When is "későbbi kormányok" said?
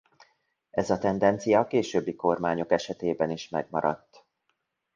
1.67-2.71